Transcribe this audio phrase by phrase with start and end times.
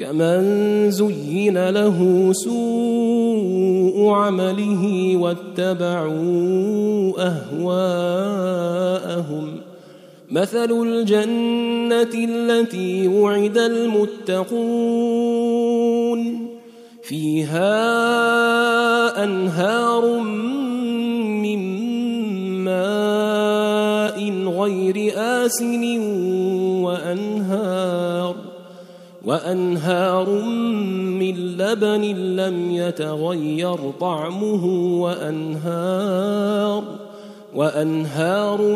[0.00, 8.40] كمن زين له سوء عمله واتبعوا اهواءهم
[10.30, 14.60] مثل الجنه التي وعد المتقون
[17.02, 17.74] فيها
[19.24, 20.18] انهار
[21.42, 21.60] من
[22.64, 24.18] ماء
[24.48, 25.99] غير آسن
[29.30, 30.30] وأنهار
[31.20, 32.02] من لبن
[32.36, 34.66] لم يتغير طعمه
[35.02, 36.84] وأنهار
[37.54, 38.74] وأنهار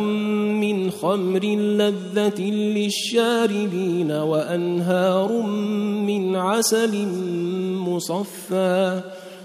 [0.61, 5.43] من خمر لذة للشاربين وأنهار
[6.07, 7.07] من عسل
[7.79, 9.01] مصفى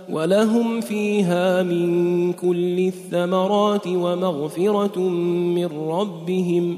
[0.09, 6.77] ولهم فيها من كل الثمرات ومغفرة من ربهم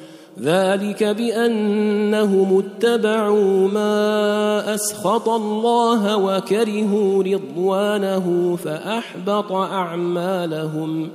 [0.39, 11.09] ذلك بأنهم اتبعوا ما أسخط الله وكرهوا رضوانه فأحبط أعمالهم.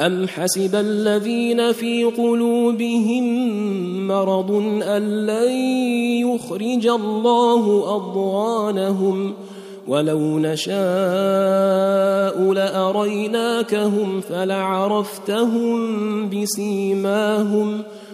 [0.00, 3.26] أم حسب الذين في قلوبهم
[4.08, 4.50] مرض
[4.82, 5.52] أن لن
[6.28, 9.34] يخرج الله أضغانهم؟
[9.88, 10.76] ولو نشاء
[12.52, 15.80] لأريناكهم فلعرفتهم
[16.30, 17.82] بسيماهم.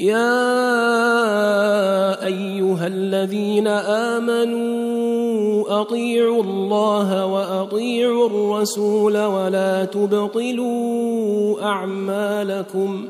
[0.00, 0.26] يا
[2.26, 3.66] أيها الذين
[4.16, 13.08] آمنوا أطيعوا الله وأطيعوا الرسول ولا تبطلوا أعمالكم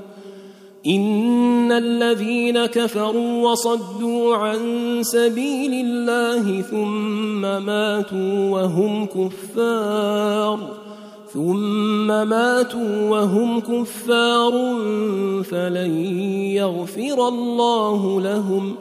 [0.87, 4.59] إن الذين كفروا وصدوا عن
[5.02, 10.89] سبيل الله ثم ماتوا وهم كفار
[11.34, 14.52] ثم ماتوا وهم كفار
[15.44, 16.04] فلن
[16.54, 18.75] يغفر الله لهم.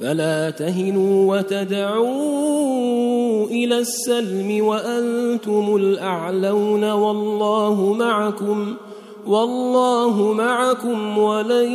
[0.00, 6.90] فلا تهنوا وتدعوا إلى السلم وأنتم الأعلون.
[6.90, 8.74] والله معكم
[9.26, 11.72] والله معكم ولن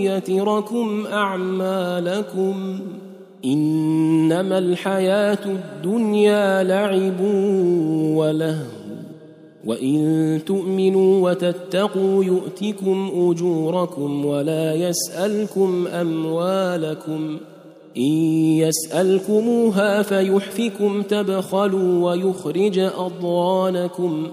[0.00, 2.78] يتركم أعمالكم.
[3.44, 7.20] إنما الحياة الدنيا لعب
[8.16, 8.83] ولهو.
[9.66, 17.38] وإن تؤمنوا وتتقوا يؤتكم أجوركم ولا يسألكم أموالكم
[17.96, 18.12] إن
[18.58, 24.28] يسألكموها فيحفكم تبخلوا ويخرج أضغانكم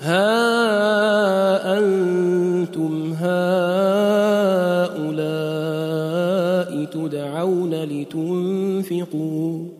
[0.00, 4.30] ها أنتم هؤلاء
[6.84, 9.79] تدعون لتنفقوا